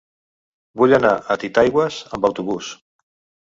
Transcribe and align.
Vull 0.83 0.95
anar 0.99 1.11
a 1.21 1.39
Titaigües 1.45 2.01
amb 2.19 2.29
autobús. 2.33 2.75